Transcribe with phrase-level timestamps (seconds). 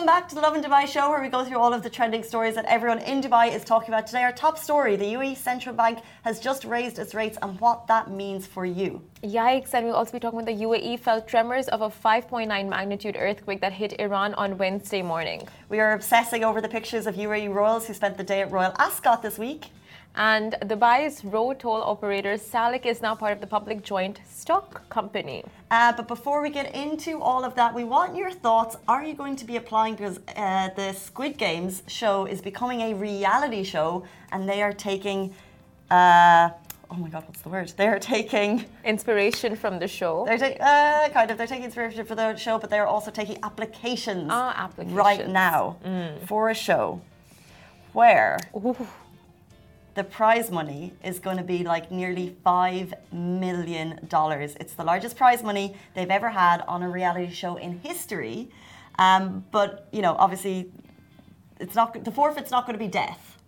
[0.00, 2.22] Welcome back to the Lovin Dubai show, where we go through all of the trending
[2.22, 4.22] stories that everyone in Dubai is talking about today.
[4.22, 8.10] Our top story the UAE Central Bank has just raised its rates and what that
[8.10, 9.02] means for you.
[9.22, 13.14] Yikes, and we'll also be talking about the UAE felt tremors of a 5.9 magnitude
[13.18, 15.46] earthquake that hit Iran on Wednesday morning.
[15.68, 18.74] We are obsessing over the pictures of UAE royals who spent the day at Royal
[18.78, 19.66] Ascot this week.
[20.16, 25.44] And Dubai's road toll operator Salik is now part of the public joint stock company.
[25.70, 28.76] Uh, but before we get into all of that, we want your thoughts.
[28.88, 29.94] Are you going to be applying?
[29.94, 35.32] Because uh, the Squid Games show is becoming a reality show, and they are taking.
[35.90, 36.50] Uh,
[36.90, 37.72] oh my God, what's the word?
[37.76, 40.24] They are taking inspiration from the show.
[40.26, 41.38] They're taking uh, kind of.
[41.38, 44.96] They're taking inspiration for the show, but they are also taking applications, ah, applications.
[44.96, 46.26] right now mm.
[46.26, 47.00] for a show
[47.92, 48.38] where.
[48.56, 48.76] Ooh
[49.94, 53.98] the prize money is going to be like nearly $5 million.
[54.02, 58.50] It's the largest prize money they've ever had on a reality show in history.
[58.98, 60.70] Um, but, you know, obviously,
[61.58, 63.38] it's not the forfeit's not going to be death.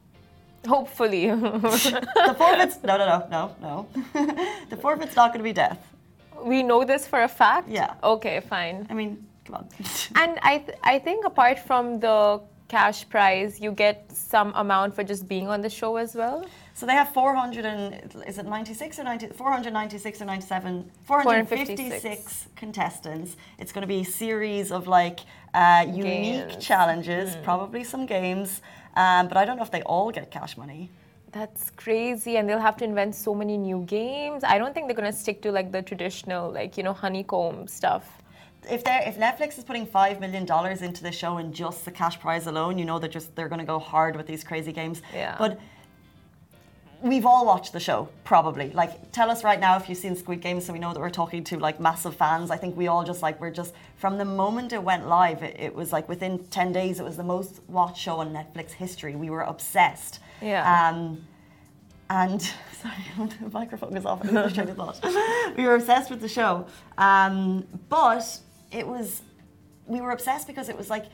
[0.66, 1.26] Hopefully.
[1.30, 3.88] the forfeit's no, no, no, no, no.
[4.70, 5.80] the forfeit's not going to be death.
[6.42, 7.68] We know this for a fact.
[7.68, 7.94] Yeah.
[8.02, 8.86] Okay, fine.
[8.90, 9.68] I mean, come on.
[10.16, 12.40] and I, th- I think apart from the
[12.72, 16.38] cash prize, you get some amount for just being on the show as well?
[16.72, 23.36] So they have 400 and is it 96 or 90, 496 or 97, 456 contestants.
[23.58, 25.20] It's going to be a series of like
[25.52, 27.42] uh, unique challenges, mm.
[27.44, 28.62] probably some games,
[28.96, 30.88] um, but I don't know if they all get cash money.
[31.30, 34.44] That's crazy, and they'll have to invent so many new games.
[34.44, 37.68] I don't think they're going to stick to like the traditional, like you know, honeycomb
[37.68, 38.21] stuff
[38.70, 41.90] if they if Netflix is putting five million dollars into the show and just the
[41.90, 44.72] cash prize alone, you know they're just they're going to go hard with these crazy
[44.72, 45.02] games.
[45.14, 45.36] Yeah.
[45.38, 45.60] But
[47.02, 48.70] we've all watched the show, probably.
[48.70, 51.10] Like, tell us right now if you've seen Squid Game, so we know that we're
[51.10, 52.50] talking to like massive fans.
[52.50, 55.56] I think we all just like we're just from the moment it went live, it,
[55.58, 59.16] it was like within ten days, it was the most watched show on Netflix history.
[59.16, 60.20] We were obsessed.
[60.40, 60.90] Yeah.
[60.90, 61.24] Um,
[62.10, 62.42] and
[62.82, 62.94] sorry,
[63.40, 64.24] the microphone was off.
[64.24, 65.00] I was trying to thought.
[65.56, 66.66] we were obsessed with the show,
[66.98, 68.38] um, but
[68.72, 69.22] it was
[69.86, 71.06] we were obsessed because it was like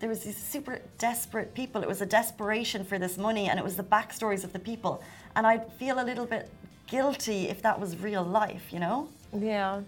[0.00, 1.82] there was these super desperate people.
[1.82, 5.02] It was a desperation for this money, and it was the backstories of the people.
[5.36, 6.50] And I'd feel a little bit
[6.86, 9.08] guilty if that was real life, you know?
[9.32, 9.80] Yeah.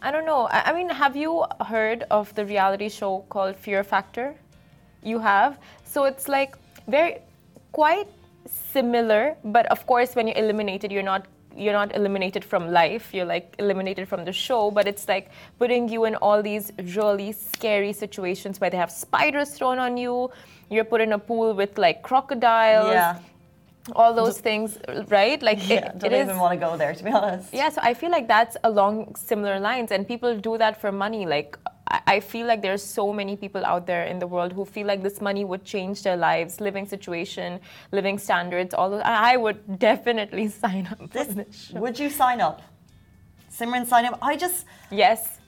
[0.00, 0.48] I don't know.
[0.50, 4.34] I mean, have you heard of the reality show called Fear Factor?
[5.02, 5.58] You have.
[5.84, 6.56] So it's like
[6.86, 7.18] very
[7.72, 8.08] quite
[8.72, 11.26] similar, but of course, when you're eliminated, you're not
[11.58, 15.88] you're not eliminated from life you're like eliminated from the show but it's like putting
[15.88, 20.30] you in all these really scary situations where they have spiders thrown on you
[20.70, 23.18] you're put in a pool with like crocodiles yeah
[23.96, 25.42] all those things, right?
[25.42, 27.52] Like, yeah, it, don't it even is, want to go there, to be honest.
[27.52, 31.26] Yeah, so I feel like that's along similar lines, and people do that for money.
[31.26, 31.58] Like,
[31.90, 35.02] I feel like there's so many people out there in the world who feel like
[35.02, 37.60] this money would change their lives, living situation,
[37.92, 38.74] living standards.
[38.74, 41.10] All of, I would definitely sign up.
[41.10, 42.60] This, this would you sign up?
[43.50, 44.18] Simran, sign up.
[44.20, 45.38] I just yes.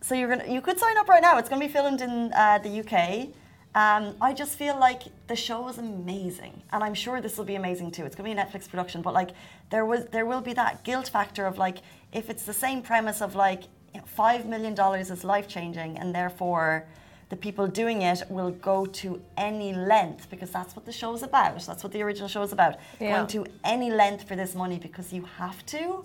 [0.00, 1.38] So you're gonna you could sign up right now.
[1.38, 3.28] It's gonna be filmed in uh, the UK.
[3.74, 7.54] Um, I just feel like the show is amazing, and I'm sure this will be
[7.54, 8.04] amazing too.
[8.04, 9.30] It's gonna be a Netflix production, but like
[9.70, 11.78] there was there will be that guilt factor of like
[12.12, 16.86] if it's the same premise of like $5 million is life changing, and therefore
[17.28, 21.22] the people doing it will go to any length because that's what the show is
[21.22, 21.64] about.
[21.66, 22.76] That's what the original show is about.
[23.00, 23.16] Yeah.
[23.16, 26.04] Going to any length for this money because you have to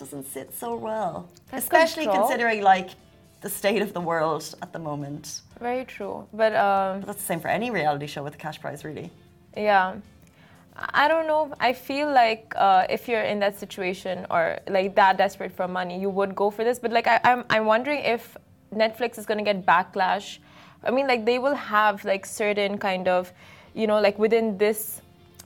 [0.00, 1.28] doesn't sit so well.
[1.50, 2.90] That's Especially considering like
[3.42, 5.42] the state of the world at the moment.
[5.60, 6.26] Very true.
[6.32, 9.10] But, um, but that's the same for any reality show with a cash prize, really.
[9.56, 9.96] Yeah.
[10.80, 11.54] I don't know.
[11.60, 16.00] I feel like uh, if you're in that situation or like that desperate for money,
[16.00, 16.78] you would go for this.
[16.78, 18.36] But like I, I'm, I'm wondering if
[18.74, 20.38] Netflix is going to get backlash.
[20.82, 23.32] I mean, like they will have like certain kind of,
[23.74, 25.02] you know, like within this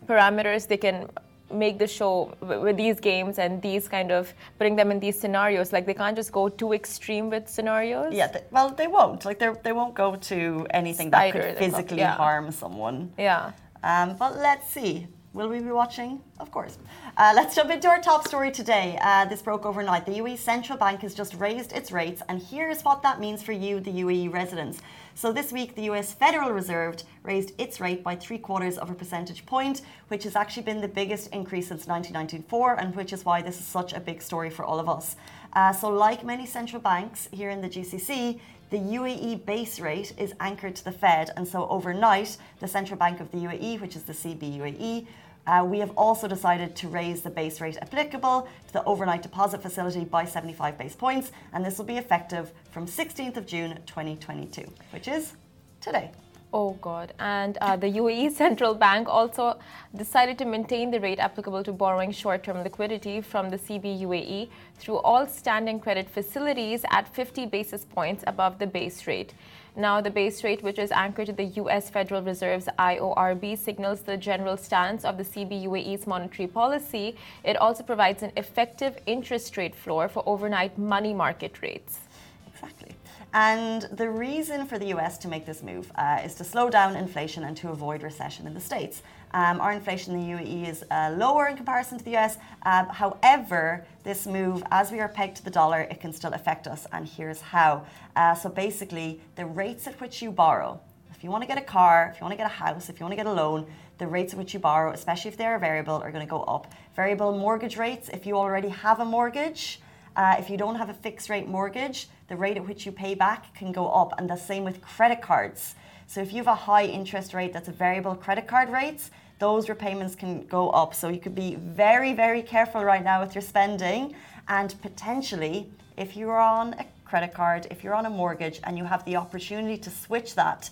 [0.06, 1.08] parameters, they can
[1.50, 5.72] make the show with these games and these kind of putting them in these scenarios
[5.72, 9.38] like they can't just go too extreme with scenarios yeah they, well they won't like
[9.38, 12.16] they they won't go to anything Spider, that could physically yeah.
[12.16, 13.52] harm someone yeah
[13.84, 16.20] um, but let's see Will we be watching?
[16.38, 16.78] Of course.
[17.16, 18.96] Uh, let's jump into our top story today.
[19.02, 20.06] Uh, this broke overnight.
[20.06, 23.50] The UAE Central Bank has just raised its rates, and here's what that means for
[23.50, 24.80] you, the UAE residents.
[25.16, 28.94] So this week, the US Federal Reserve raised its rate by three quarters of a
[28.94, 33.42] percentage point, which has actually been the biggest increase since 1994, and which is why
[33.42, 35.16] this is such a big story for all of us.
[35.54, 38.38] Uh, so, like many central banks here in the GCC,
[38.70, 43.20] the UAE base rate is anchored to the Fed, and so overnight, the Central Bank
[43.20, 45.06] of the UAE, which is the CBUAE,
[45.46, 49.62] Uh, we have also decided to raise the base rate applicable to the overnight deposit
[49.62, 54.64] facility by 75 base points, and this will be effective from 16th of June 2022,
[54.90, 55.34] which is
[55.80, 56.10] today.
[56.56, 57.12] Oh God!
[57.18, 59.58] And uh, the UAE central bank also
[59.96, 64.98] decided to maintain the rate applicable to borrowing short-term liquidity from the CB UAE through
[64.98, 69.34] all standing credit facilities at 50 basis points above the base rate.
[69.76, 71.90] Now, the base rate, which is anchored to the U.S.
[71.90, 77.16] Federal Reserve's IORB, signals the general stance of the CB UAE's monetary policy.
[77.42, 81.98] It also provides an effective interest rate floor for overnight money market rates.
[82.46, 82.94] Exactly.
[83.32, 86.94] And the reason for the US to make this move uh, is to slow down
[86.94, 89.02] inflation and to avoid recession in the States.
[89.34, 92.38] Um, our inflation in the UAE is uh, lower in comparison to the US.
[92.62, 96.68] Uh, however, this move, as we are pegged to the dollar, it can still affect
[96.68, 96.86] us.
[96.92, 97.84] And here's how.
[98.14, 100.80] Uh, so basically, the rates at which you borrow,
[101.12, 103.00] if you want to get a car, if you want to get a house, if
[103.00, 103.66] you want to get a loan,
[103.98, 106.72] the rates at which you borrow, especially if they're variable, are going to go up.
[106.94, 109.80] Variable mortgage rates, if you already have a mortgage,
[110.14, 113.16] uh, if you don't have a fixed rate mortgage, the rate at which you pay
[113.16, 114.14] back can go up.
[114.16, 115.74] And the same with credit cards.
[116.06, 119.68] So if you have a high interest rate that's a variable credit card rates, those
[119.68, 120.94] repayments can go up.
[120.94, 124.14] So you could be very, very careful right now with your spending.
[124.48, 128.84] And potentially, if you're on a credit card, if you're on a mortgage, and you
[128.84, 130.70] have the opportunity to switch that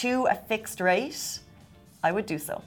[0.00, 1.40] to a fixed rate,
[2.02, 2.62] I would do so.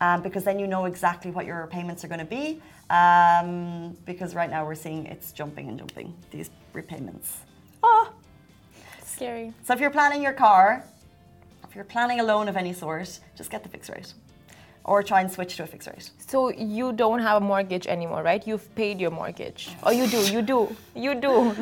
[0.00, 2.60] Um, because then you know exactly what your repayments are going to be.
[2.90, 7.38] Um, because right now we're seeing it's jumping and jumping, these repayments.
[7.82, 8.12] Oh,
[9.04, 9.52] scary.
[9.64, 10.84] So if you're planning your car,
[11.68, 14.14] if you're planning a loan of any sort, just get the fixed rate
[14.88, 16.10] or try and switch to a fixed rate.
[16.26, 18.42] So you don't have a mortgage anymore, right?
[18.46, 19.68] You've paid your mortgage.
[19.82, 21.32] Oh, you do, you do, you do.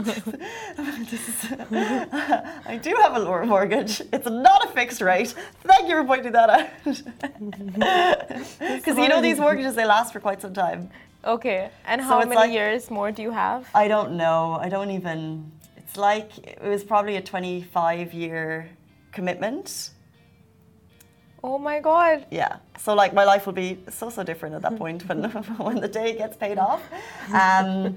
[2.72, 4.00] I do have a lower mortgage.
[4.12, 5.34] It's not a fixed rate.
[5.64, 6.68] Thank you for pointing that out.
[8.76, 10.90] Because you know these mortgages, they last for quite some time.
[11.24, 13.68] Okay, and how it's many like- years more do you have?
[13.74, 14.58] I don't know.
[14.60, 15.50] I don't even.
[15.76, 18.68] It's like it was probably a 25 year
[19.12, 19.90] commitment.
[21.46, 22.26] Oh my God.
[22.30, 22.56] Yeah.
[22.76, 25.22] So like my life will be so so different at that point when
[25.66, 26.82] when the day gets paid off.
[27.28, 27.96] Um,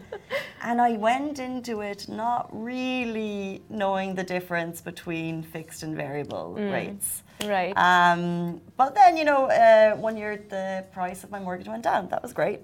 [0.61, 7.23] and I went into it not really knowing the difference between fixed and variable rates.
[7.43, 7.73] Right.
[7.75, 12.07] Um, but then you know uh, one year the price of my mortgage went down.
[12.09, 12.59] That was great.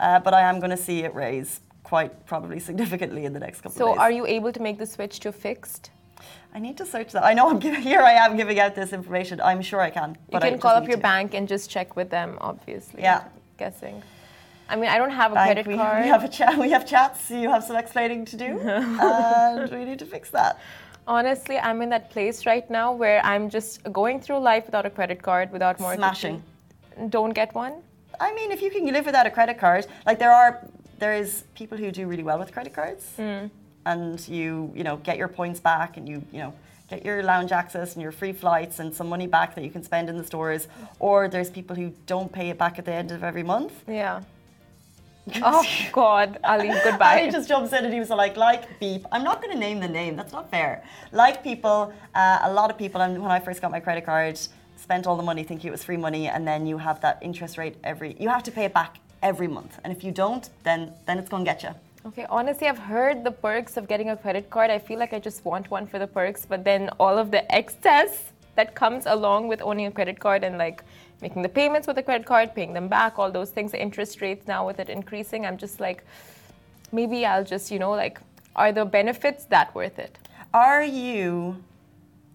[0.00, 3.60] Uh, but I am going to see it raise quite probably significantly in the next
[3.60, 4.00] couple so of days.
[4.00, 5.90] are you able to make the switch to fixed?
[6.54, 7.24] I need to search that.
[7.24, 8.00] I know I'm giving, here.
[8.00, 9.40] I am giving out this information.
[9.40, 10.10] I'm sure I can.
[10.10, 11.02] You But I can just call up your to.
[11.02, 13.02] bank and just check with them, obviously.
[13.02, 13.24] Yeah.
[13.58, 14.02] Guessing.
[14.68, 16.02] I mean, I don't have a Bank, credit we, card.
[16.04, 16.56] we have a chat.
[16.58, 17.30] We have chats.
[17.30, 18.60] You have some explaining to do,
[19.10, 20.58] and we need to fix that.
[21.06, 24.90] Honestly, I'm in that place right now where I'm just going through life without a
[24.90, 26.42] credit card, without more Smashing.
[27.10, 27.74] Don't get one.
[28.20, 30.66] I mean, if you can live without a credit card, like there are,
[30.98, 33.46] there is people who do really well with credit cards, Hmm.
[33.86, 36.54] And you, you know, get your points back, and you, you know,
[36.88, 39.82] get your lounge access and your free flights and some money back that you can
[39.82, 40.68] spend in the stores.
[40.98, 43.72] Or there's people who don't pay it back at the end of every month.
[43.88, 44.22] Yeah.
[45.42, 47.20] Oh God, Ali, goodbye.
[47.22, 49.06] I just jumps in and he was like, like beep.
[49.10, 50.16] I'm not going to name the name.
[50.16, 50.84] That's not fair.
[51.12, 54.38] Like people, uh, a lot of people, and when I first got my credit card,
[54.76, 57.56] spent all the money thinking it was free money, and then you have that interest
[57.56, 58.16] rate every.
[58.20, 61.30] You have to pay it back every month, and if you don't, then then it's
[61.30, 61.70] going to get you.
[62.06, 64.70] Okay, honestly, I've heard the perks of getting a credit card.
[64.70, 67.50] I feel like I just want one for the perks, but then all of the
[67.50, 70.84] excess that comes along with owning a credit card and like
[71.22, 74.20] making the payments with a credit card, paying them back, all those things, the interest
[74.20, 76.04] rates now with it increasing, I'm just like,
[76.92, 78.20] maybe I'll just, you know, like,
[78.54, 80.18] are the benefits that worth it?
[80.52, 81.56] Are you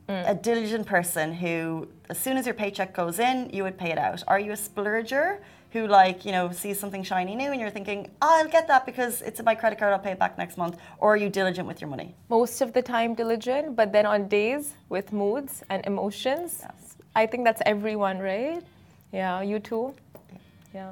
[0.07, 0.29] mm.
[0.29, 3.99] a diligent person who, as soon as your paycheck goes in, you would pay it
[3.99, 4.23] out?
[4.27, 5.37] Are you a splurger
[5.71, 9.21] who, like, you know, sees something shiny new and you're thinking, I'll get that because
[9.21, 10.77] it's in my credit card, I'll pay it back next month?
[10.97, 12.15] Or are you diligent with your money?
[12.29, 16.95] Most of the time diligent, but then on days with moods and emotions, Yes.
[17.15, 18.63] I think that's everyone, right?
[19.11, 19.93] Yeah, you too?
[20.73, 20.91] Yeah.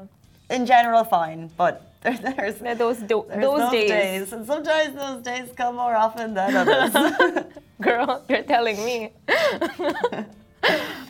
[0.49, 4.31] In general, fine, but there, there's There Those, do- There's those days.
[4.33, 7.45] and sometimes those days come more often than others.
[7.81, 9.11] Girl, you're telling me.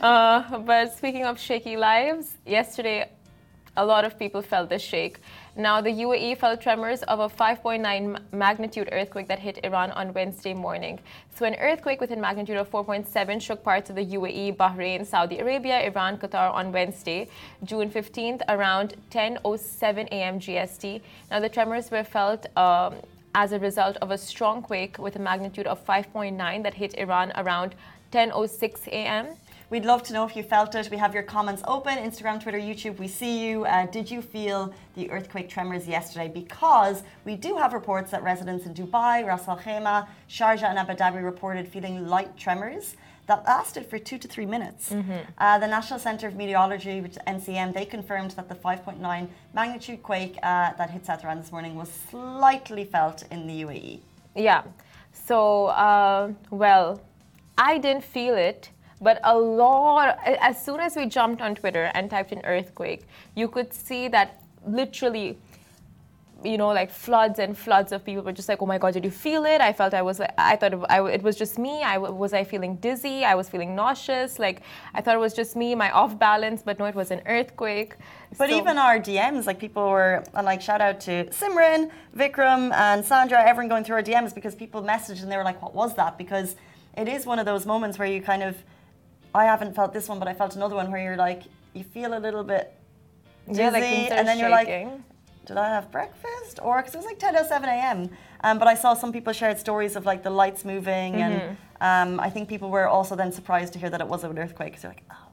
[0.02, 3.10] uh, but speaking of shaky lives, yesterday
[3.78, 5.20] a lot of people felt the shake.
[5.56, 10.54] Now, the UAE felt tremors of a 5.9 magnitude earthquake that hit Iran on Wednesday
[10.54, 11.00] morning.
[11.36, 15.40] So, an earthquake with a magnitude of 4.7 shook parts of the UAE, Bahrain, Saudi
[15.40, 17.30] Arabia, Iran, Qatar on Wednesday,
[17.64, 20.40] June 15th, around 10:07 a.m.
[20.40, 21.02] GST.
[21.32, 22.46] Now, the tremors were felt.
[22.58, 22.96] Um,
[23.36, 27.32] as a result of a strong quake with a magnitude of 5.9 that hit Iran
[27.36, 27.76] around
[28.12, 29.28] 10:06 a.m.
[29.70, 30.90] We'd love to know if you felt it.
[30.90, 33.00] We have your comments open Instagram, Twitter, YouTube.
[33.00, 33.66] We see you.
[33.66, 36.30] Uh, did you feel the earthquake tremors yesterday?
[36.30, 40.94] Because we do have reports that residents in Dubai, Ras Al Khaimah, Sharjah, and Abu
[40.94, 42.96] Dhabi reported feeling light tremors
[43.26, 44.94] that lasted for two to three minutes.
[44.94, 45.12] Mm-hmm.
[45.38, 50.02] Uh, the National Centre of Meteorology, which is NCM, they confirmed that the 5.9 magnitude
[50.02, 54.00] quake uh, that hit South Iran this morning was slightly felt in the UAE.
[54.34, 54.64] Yeah.
[55.12, 57.02] So, uh, well,
[57.58, 58.70] I didn't feel it.
[59.00, 63.48] But a lot, as soon as we jumped on Twitter and typed in earthquake, you
[63.48, 65.38] could see that literally
[66.44, 69.04] you know, like floods and floods of people were just like, oh my God, did
[69.04, 69.60] you feel it?
[69.62, 71.82] I felt I was, I thought it, I, it was just me.
[71.84, 73.26] I was I feeling dizzy?
[73.26, 74.38] I was feeling nauseous.
[74.38, 74.62] Like
[74.94, 77.96] I thought it was just me, my off balance, but no, it was an earthquake.
[78.38, 82.72] But so, even our DMs, like people were, uh, like shout out to Simran, Vikram,
[82.74, 85.74] and Sandra, everyone going through our DMs because people messaged and they were like, what
[85.74, 86.18] was that?
[86.18, 86.56] Because
[86.96, 88.58] it is one of those moments where you kind of,
[89.34, 91.44] I haven't felt this one, but I felt another one where you're like,
[91.74, 92.74] you feel a little bit
[93.48, 94.68] dizzy, yeah, like and then you're like,
[95.46, 96.60] did I have breakfast?
[96.62, 98.10] Or because it was like 10 or 7 a.m.
[98.44, 101.58] Um, but I saw some people shared stories of like the lights moving, mm-hmm.
[101.82, 104.38] and um, I think people were also then surprised to hear that it was an
[104.38, 104.78] earthquake.
[104.78, 105.28] So they're like, oh.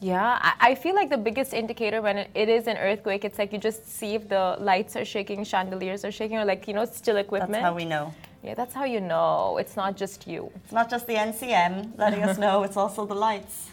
[0.00, 3.58] Yeah, I feel like the biggest indicator when it is an earthquake, it's like you
[3.58, 7.18] just see if the lights are shaking, chandeliers are shaking, or like, you know, still
[7.18, 7.52] equipment.
[7.52, 8.12] That's how we know.
[8.42, 9.56] Yeah, that's how you know.
[9.58, 10.50] It's not just you.
[10.64, 13.70] It's not just the NCM letting us know, it's also the lights.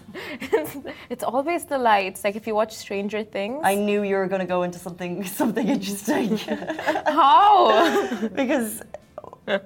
[1.09, 2.23] it's always the lights.
[2.23, 3.61] Like if you watch Stranger Things.
[3.63, 6.37] I knew you were going to go into something something interesting.
[7.07, 8.29] how?
[8.35, 8.83] because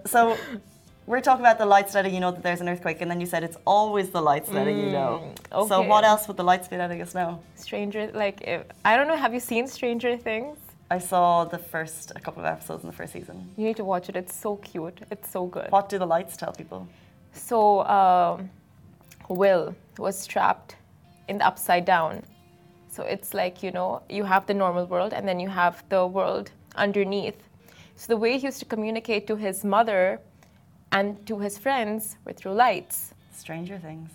[0.05, 0.38] so
[1.05, 3.25] we're talking about the lights letting you know that there's an earthquake, and then you
[3.25, 5.22] said it's always the lights letting mm, you know.
[5.22, 5.67] Mm, okay.
[5.67, 7.41] So what else would the lights be letting us know?
[7.55, 9.17] Stranger, like if, I don't know.
[9.17, 10.57] Have you seen Stranger Things?
[10.90, 13.50] I saw the first a couple of episodes in the first season.
[13.58, 14.16] You need to watch it.
[14.16, 15.00] It's so cute.
[15.10, 15.72] It's so good.
[15.72, 16.88] What do the lights tell people?
[17.34, 18.50] So um,
[19.30, 20.75] Will was trapped
[21.28, 22.24] in the upside down.
[22.90, 26.06] So it's like you know you have the normal world and then you have the
[26.06, 27.42] world underneath.
[27.96, 30.20] So the way he used to communicate to his mother
[30.92, 33.13] and to his friends were through lights.
[33.36, 34.10] Stranger Things.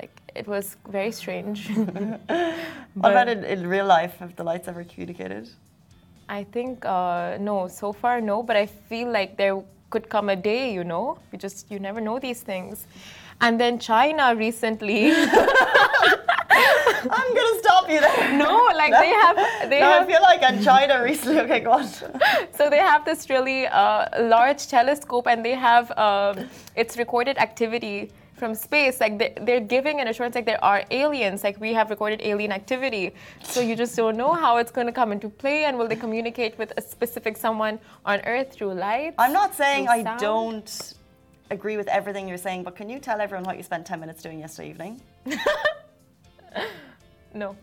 [0.00, 1.68] Like it was very strange.
[2.94, 4.16] what about in, in real life?
[4.18, 5.48] Have the lights ever communicated?
[6.28, 7.68] I think uh, no.
[7.68, 8.42] So far, no.
[8.42, 10.72] But I feel like there could come a day.
[10.72, 12.86] You know, you just you never know these things.
[13.40, 15.12] And then China recently.
[17.06, 18.38] I'm gonna stop you there.
[18.38, 19.00] No, like no.
[19.00, 19.36] they have.
[19.68, 21.40] They no, have, I feel like in China recently.
[21.40, 21.88] Okay, go on.
[22.56, 28.10] So they have this really uh, large telescope, and they have um, its recorded activity
[28.36, 32.20] from space like they're giving an assurance like there are aliens like we have recorded
[32.22, 33.14] alien activity.
[33.42, 35.96] So you just don't know how it's going to come into play and will they
[35.96, 40.94] communicate with a specific someone on earth through light i'm not saying i don't
[41.50, 44.22] agree with everything you're saying but can you tell everyone what you spent 10 minutes
[44.22, 45.00] doing yesterday evening?
[47.34, 47.56] No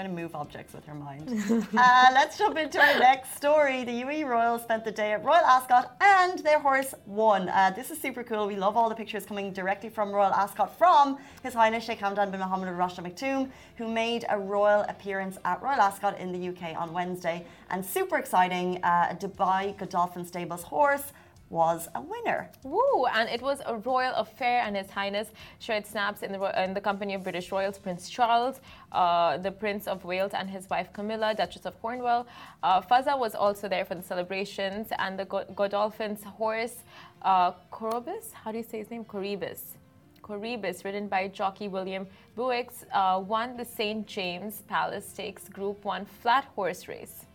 [0.00, 1.28] trying to move objects with her mind.
[1.76, 3.84] uh, let's jump into our next story.
[3.84, 7.50] The UAE Royals spent the day at Royal Ascot and their horse won.
[7.50, 8.46] Uh, this is super cool.
[8.46, 12.30] We love all the pictures coming directly from Royal Ascot from His Highness Sheikh Hamdan
[12.30, 16.48] bin Mohammed Al Rashid Maktoum, who made a royal appearance at Royal Ascot in the
[16.48, 17.44] UK on Wednesday.
[17.68, 21.12] And super exciting, uh, Dubai Godolphin Stables horse
[21.50, 22.48] was a winner.
[22.62, 23.06] Woo!
[23.12, 25.28] And it was a royal affair, and His Highness
[25.58, 28.60] shared snaps in the, in the company of British royals Prince Charles,
[28.92, 32.26] uh, the Prince of Wales, and his wife Camilla, Duchess of Cornwall.
[32.62, 36.84] Uh, Fazza was also there for the celebrations, and the Godolphin's horse,
[37.22, 39.04] uh, Corobus, how do you say his name?
[39.04, 39.76] Coroebus.
[40.22, 44.06] Coroebus, ridden by jockey William Buicks, uh, won the St.
[44.06, 47.26] James Palace Stakes Group 1 flat horse race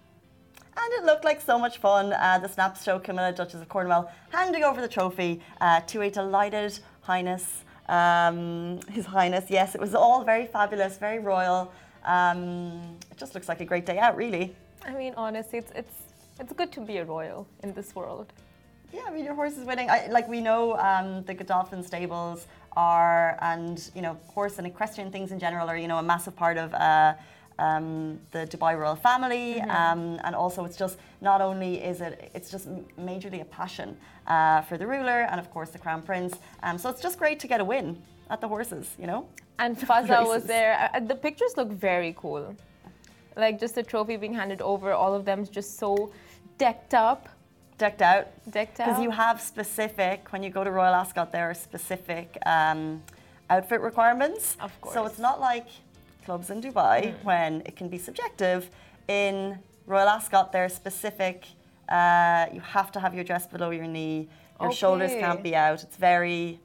[0.77, 2.13] and it looked like so much fun.
[2.13, 6.10] Uh, the snaps show Camilla, Duchess of Cornwall, handing over the trophy uh, to a
[6.10, 9.46] delighted Highness, um, His Highness.
[9.50, 11.72] Yes, it was all very fabulous, very royal.
[12.03, 14.55] Um, it just looks like a great day out, really.
[14.86, 15.96] I mean, honestly, it's it's
[16.39, 18.34] it's good to be a royal in this world.
[18.94, 19.89] Yeah, I mean, your horse is winning.
[19.89, 25.12] I, like we know, um, the Godolphin stables are, and you know, horse and equestrian
[25.12, 26.74] things in general are, you know, a massive part of.
[26.74, 27.13] Uh,
[27.60, 29.70] um, the Dubai royal family, mm-hmm.
[29.70, 33.98] um, and also it's just not only is it it's just majorly a passion
[34.28, 36.34] uh, for the ruler and of course the crown prince.
[36.64, 39.28] Um, so it's just great to get a win at the horses, you know.
[39.60, 40.90] And Fazza was there.
[40.94, 42.56] Uh, the pictures look very cool,
[43.38, 44.92] like just the trophy being handed over.
[44.92, 46.12] All of them just so
[46.58, 47.30] decked up.
[47.78, 48.28] Decked out.
[48.50, 48.88] Decked out.
[48.88, 53.04] Because you have specific, when you go to Royal Ascot, there are specific um,
[53.50, 54.56] outfit requirements.
[54.62, 54.94] Of course.
[54.94, 55.68] So it's not like
[56.25, 57.24] clubs in Dubai mm.
[57.24, 58.70] when it can be subjective.
[59.08, 61.38] In Royal Ascot, there are specific.
[61.88, 64.27] Uh, you have to have your dress below your knee.
[64.60, 64.77] Your okay.
[64.82, 65.84] shoulders can't be out.
[65.84, 66.60] It's very.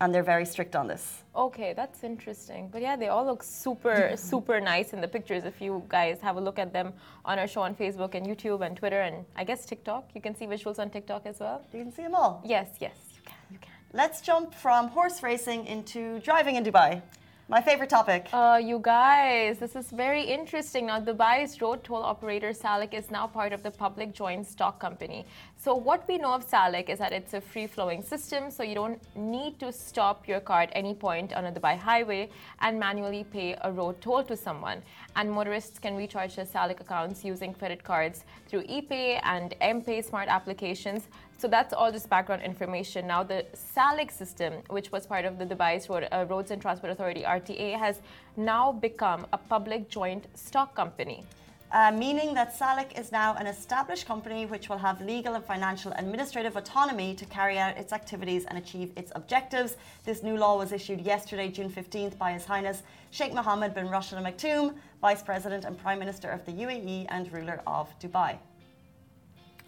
[0.00, 1.04] and they're very strict on this.
[1.34, 2.62] Okay, that's interesting.
[2.72, 5.42] But yeah, they all look super, super nice in the pictures.
[5.52, 6.92] If you guys have a look at them
[7.24, 10.34] on our show on Facebook and YouTube and Twitter and I guess TikTok, you can
[10.38, 11.58] see visuals on TikTok as well.
[11.72, 12.42] You can see them all.
[12.44, 13.72] Yes, yes, you can, you can.
[13.92, 17.02] Let's jump from horse racing into driving in Dubai.
[17.48, 18.28] My favorite topic.
[18.32, 20.86] Uh, you guys, this is very interesting.
[20.86, 25.24] Now, Dubai's road toll operator Salik is now part of the public joint stock company.
[25.56, 28.74] So, what we know of Salik is that it's a free flowing system, so you
[28.74, 32.30] don't need to stop your car at any point on a Dubai highway
[32.62, 34.82] and manually pay a road toll to someone.
[35.14, 40.26] And motorists can recharge their Salik accounts using credit cards through ePay and mPay smart
[40.28, 41.04] applications.
[41.38, 43.06] So that's all just background information.
[43.06, 46.90] Now, the Salik system, which was part of the Dubai's Road, uh, Roads and Transport
[46.92, 48.00] Authority (RTA), has
[48.38, 51.24] now become a public joint stock company.
[51.72, 55.92] Uh, meaning that Salik is now an established company which will have legal and financial
[55.96, 59.76] administrative autonomy to carry out its activities and achieve its objectives.
[60.04, 64.16] This new law was issued yesterday, June 15th, by His Highness Sheikh Mohammed bin Rashid
[64.18, 68.38] Al Maktoum, Vice President and Prime Minister of the UAE and ruler of Dubai.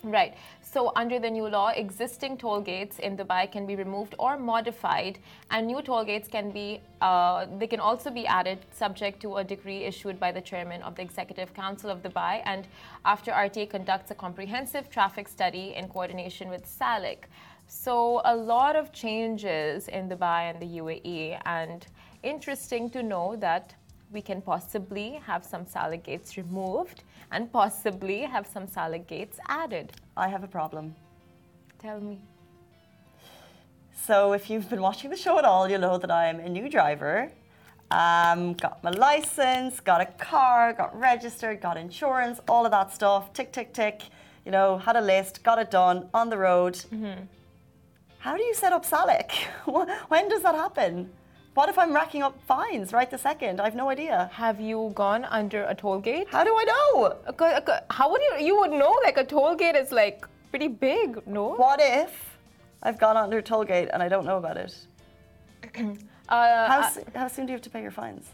[0.05, 0.35] Right.
[0.63, 5.19] So, under the new law, existing toll gates in Dubai can be removed or modified,
[5.51, 9.45] and new toll gates can be uh, they can also be added subject to a
[9.45, 12.69] decree issued by the chairman of the Executive Council of Dubai, and
[13.05, 17.25] after RTA conducts a comprehensive traffic study in coordination with Salik.
[17.67, 21.85] So, a lot of changes in Dubai and the UAE, and
[22.23, 23.75] interesting to know that
[24.13, 29.93] we can possibly have some Salik gates removed and possibly have some Salik gates added.
[30.17, 30.95] I have a problem.
[31.79, 32.19] Tell me.
[34.07, 36.69] So, if you've been watching the show at all, you'll know that I'm a new
[36.71, 37.31] driver.
[37.91, 43.33] Um, got my license, got a car, got registered, got insurance, all of that stuff.
[43.33, 44.03] Tick, tick, tick.
[44.45, 46.75] You know, had a list, got it done on the road.
[46.75, 47.25] Mm-hmm.
[48.19, 49.33] How do you set up Salik?
[50.09, 51.11] when does that happen?
[51.59, 53.61] What if I'm racking up fines right the second?
[53.61, 54.31] I have no idea.
[54.33, 56.29] Have you gone under a toll gate?
[56.31, 57.17] How do I know?
[57.91, 58.47] How would you?
[58.47, 58.97] You would know.
[59.03, 61.57] Like a toll gate is like pretty big, no?
[61.57, 62.39] What if
[62.85, 64.73] I've gone under a toll gate and I don't know about it?
[66.29, 68.27] uh, how, how soon do you have to pay your fines?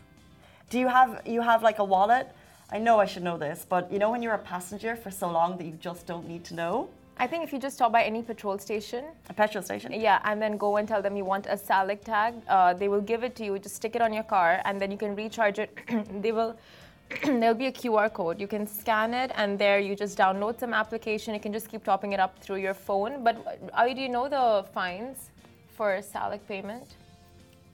[0.69, 2.29] Do you have you have like a wallet?
[2.71, 5.31] I know I should know this, but you know when you're a passenger for so
[5.31, 6.91] long that you just don't need to know.
[7.17, 10.43] I think if you just stop by any petrol station, a petrol station, yeah, and
[10.43, 13.37] then go and tell them you want a Salik tag, uh, they will give it
[13.37, 13.59] to you.
[13.59, 15.79] Just stick it on your car, and then you can recharge it.
[16.23, 16.57] they will.
[17.25, 18.41] there'll be a QR code.
[18.41, 21.35] You can scan it, and there you just download some application.
[21.35, 23.23] You can just keep topping it up through your phone.
[23.23, 25.31] But uh, do you know the fines
[25.77, 26.97] for Salik payment?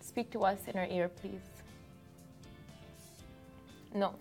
[0.01, 1.41] Speak to us in our ear, please.
[3.95, 4.15] No.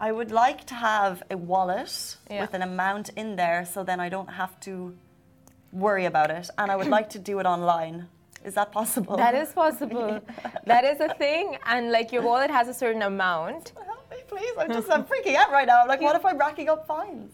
[0.00, 2.42] I would like to have a wallet yeah.
[2.42, 4.96] with an amount in there so then I don't have to
[5.72, 6.48] worry about it.
[6.56, 8.08] And I would like to do it online.
[8.44, 9.16] Is that possible?
[9.16, 10.20] That is possible.
[10.66, 11.58] that is a thing.
[11.66, 13.72] And like your wallet has a certain amount.
[13.84, 14.52] Help me, please.
[14.58, 15.82] I'm just I'm freaking out right now.
[15.82, 17.32] I'm Like, what if I'm racking up fines?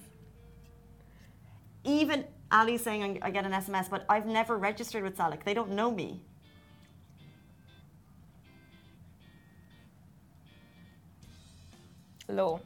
[1.84, 5.44] Even Ali's saying I get an SMS, but I've never registered with Salik.
[5.44, 6.22] They don't know me.
[12.28, 12.60] Low.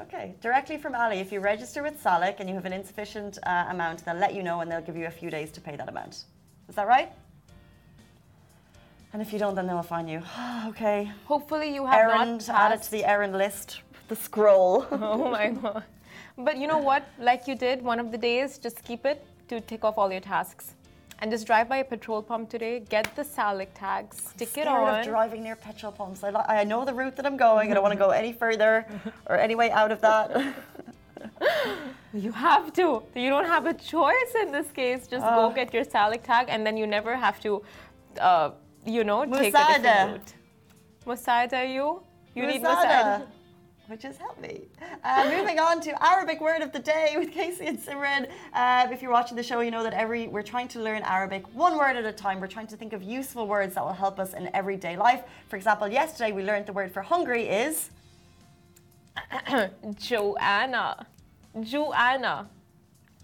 [0.00, 1.18] Okay, directly from Ali.
[1.18, 4.44] If you register with Salik and you have an insufficient uh, amount, they'll let you
[4.44, 6.24] know and they'll give you a few days to pay that amount.
[6.68, 7.10] Is that right?
[9.12, 10.22] And if you don't, then they'll fine you.
[10.66, 11.10] okay.
[11.24, 13.80] Hopefully you have errand not added to the errand list.
[14.06, 14.86] The scroll.
[14.92, 15.82] oh my god!
[16.36, 17.04] But you know what?
[17.18, 20.20] Like you did one of the days, just keep it to tick off all your
[20.20, 20.74] tasks
[21.20, 25.00] and just drive by a petrol pump today, get the Salik tags, stick it on.
[25.00, 26.22] Of driving near petrol pumps.
[26.22, 27.70] I, I know the route that I'm going.
[27.70, 28.86] I don't want to go any further
[29.26, 30.54] or any way out of that.
[32.14, 33.02] you have to.
[33.14, 35.06] You don't have a choice in this case.
[35.08, 37.62] Just uh, go get your Salik tag, and then you never have to,
[38.20, 38.50] uh,
[38.86, 40.34] you know, take a different route.
[41.06, 42.02] Musada, you?
[42.34, 42.48] You Musada.
[42.52, 43.26] need Musada
[43.88, 44.62] which has helped me.
[45.02, 48.28] Uh, moving on to Arabic word of the day with Casey and Simran.
[48.52, 51.42] Uh, if you're watching the show, you know that every we're trying to learn Arabic
[51.54, 52.38] one word at a time.
[52.40, 55.22] We're trying to think of useful words that will help us in everyday life.
[55.48, 57.90] For example, yesterday we learned the word for hungry is
[59.98, 61.06] Joanna.
[61.62, 62.48] Joanna.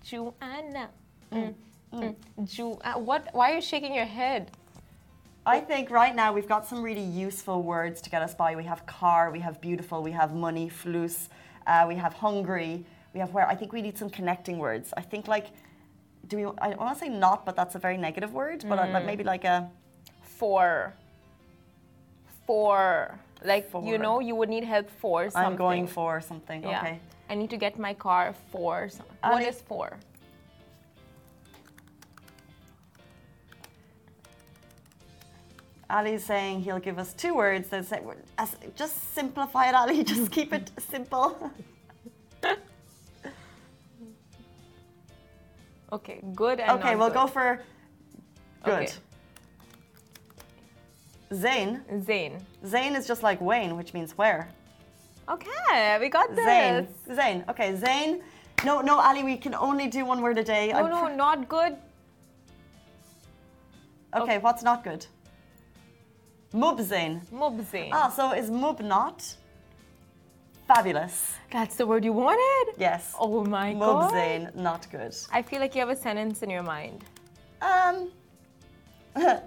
[0.04, 0.88] Joanna.
[1.32, 1.54] Mm.
[1.92, 2.14] Mm.
[2.38, 2.50] Mm.
[2.54, 3.28] Jo- uh, what?
[3.32, 4.50] Why are you shaking your head?
[5.46, 8.56] I think right now we've got some really useful words to get us by.
[8.56, 11.28] We have car, we have beautiful, we have money, flus,
[11.66, 13.46] uh, we have hungry, we have where.
[13.46, 14.94] I think we need some connecting words.
[14.96, 15.48] I think like,
[16.28, 16.44] do we?
[16.58, 18.64] I want to say not, but that's a very negative word.
[18.66, 19.04] But mm.
[19.04, 19.68] maybe like a
[20.22, 20.94] for.
[22.46, 23.82] For like for.
[23.84, 25.52] you know you would need help for something.
[25.52, 26.62] I'm going for something.
[26.62, 26.80] Yeah.
[26.80, 27.00] Okay.
[27.28, 28.88] I need to get my car for.
[28.88, 29.16] Something.
[29.22, 29.98] What is for?
[35.90, 37.68] Ali's saying he'll give us two words.
[37.68, 38.00] That say,
[38.74, 40.02] just simplify it, Ali.
[40.12, 41.52] Just keep it simple.
[45.92, 47.14] Okay, good and okay, we'll good.
[47.14, 47.62] go for
[48.64, 48.72] good.
[48.72, 48.92] Okay.
[51.30, 51.82] Zayn.
[52.02, 52.42] Zayn.
[52.66, 54.48] Zayn is just like Wayne, which means where.
[55.28, 56.44] Okay, we got this.
[56.44, 56.88] Zayn.
[57.08, 57.48] Zayn.
[57.48, 58.20] Okay, Zayn.
[58.64, 60.72] No, no, Ali, we can only do one word a day.
[60.72, 61.76] No, no, not good.
[64.16, 65.06] okay, what's not good?
[66.54, 67.20] Mub Zayn.
[67.32, 67.90] Mubzain.
[67.92, 69.18] Ah, so is Mub not?
[70.68, 71.34] Fabulous.
[71.50, 72.74] That's the word you wanted?
[72.78, 73.14] Yes.
[73.18, 74.12] Oh my Mub god.
[74.14, 75.14] Zayn, not good.
[75.32, 77.04] I feel like you have a sentence in your mind.
[77.60, 78.08] Um.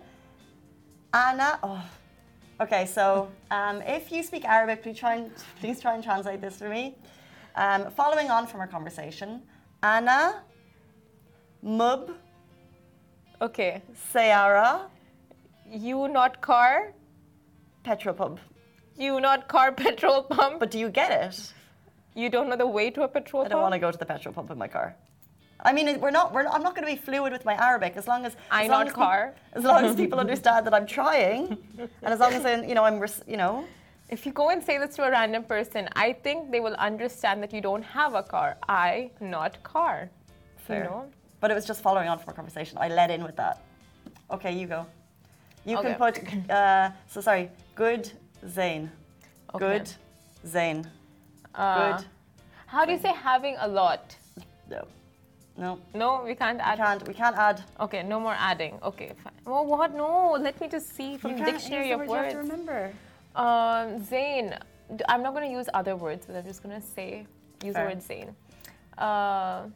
[1.13, 1.59] Anna.
[1.63, 1.83] Oh.
[2.59, 6.57] Okay, so um, if you speak Arabic, please try and please try and translate this
[6.57, 6.95] for me.
[7.55, 9.41] Um, following on from our conversation,
[9.81, 10.41] Anna,
[11.63, 12.11] Mub,
[13.41, 13.81] Okay.
[14.13, 14.81] Sayara,
[15.69, 16.93] You not car,
[17.88, 18.38] Petropub.
[18.97, 20.60] you not car petrol pump.
[20.60, 21.54] But do you get it?
[22.21, 23.52] You don't know the way to a petrol I pump.
[23.54, 24.95] don't want to go to the petrol pump in my car.
[25.67, 26.34] I mean, we're not.
[26.34, 28.69] We're, I'm not going to be fluid with my Arabic as long as I as
[28.69, 29.19] long not as car.
[29.54, 31.58] as long as people understand that I'm trying,
[32.04, 33.54] and as long as I, you know I'm res- you know
[34.15, 37.36] If you go and say this to a random person, I think they will understand
[37.43, 38.50] that you don't have a car.
[38.89, 39.95] I not car.
[40.67, 40.78] Fair.
[40.78, 41.02] You know?
[41.41, 42.76] But it was just following on from a conversation.
[42.86, 43.56] I led in with that.
[44.36, 44.82] Okay, you go.
[45.69, 46.13] You can put.
[46.50, 47.45] Uh, so sorry.
[47.77, 48.11] Good
[48.43, 48.89] Zayn.
[49.53, 49.77] Okay.
[49.77, 49.87] Good
[50.45, 50.85] Zayn.
[51.53, 52.05] Uh, Good.
[52.65, 54.15] How do you say having a lot?
[54.69, 54.87] No.
[55.57, 55.79] No.
[55.93, 56.77] No, we can't We add.
[56.77, 57.07] can't.
[57.07, 57.63] We can't add.
[57.79, 58.79] Okay, no more adding.
[58.83, 59.33] Okay, fine.
[59.45, 59.93] Well, what?
[59.95, 62.33] No, let me just see from the dictionary of words.
[62.35, 62.91] remember.
[63.35, 64.59] Um, Zayn.
[64.95, 67.25] D- I'm not going to use other words, but I'm just going to say,
[67.63, 67.89] use Fair.
[67.89, 68.33] the word Zayn.
[68.97, 69.67] Uh,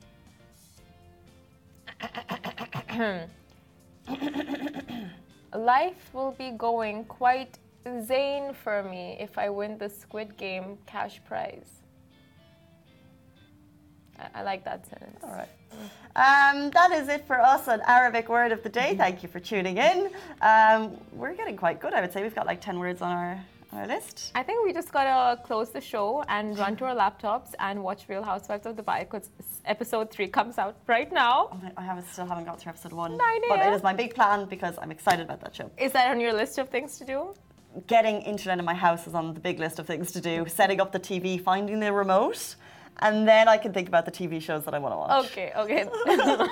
[5.57, 11.19] life will be going quite Zayn for me if I win the Squid Game cash
[11.25, 11.81] prize.
[14.19, 15.19] I, I like that sentence.
[15.23, 15.49] All right.
[16.15, 18.95] Um, that is it for us on Arabic Word of the Day.
[18.95, 20.09] Thank you for tuning in.
[20.41, 22.21] Um, we're getting quite good, I would say.
[22.21, 23.39] We've got like 10 words on our,
[23.71, 24.31] our list.
[24.35, 28.03] I think we just gotta close the show and run to our laptops and watch
[28.09, 29.29] Real Housewives of Dubai because
[29.65, 31.49] episode three comes out right now.
[31.53, 33.17] Oh, I haven't, still haven't got through episode one.
[33.17, 35.71] 9 But it is my big plan because I'm excited about that show.
[35.77, 37.33] Is that on your list of things to do?
[37.87, 40.45] Getting internet in my house is on the big list of things to do.
[40.47, 42.55] Setting up the TV, finding the remote,
[42.99, 45.25] and then I can think about the TV shows that I want to watch.
[45.25, 45.87] Okay, okay.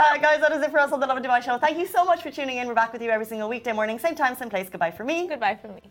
[0.00, 1.58] Uh, guys, that is it for us on the Lovin Dubai show.
[1.58, 2.66] Thank you so much for tuning in.
[2.66, 4.70] We're back with you every single weekday morning, same time, same place.
[4.70, 5.28] Goodbye for me.
[5.28, 5.82] Goodbye for me.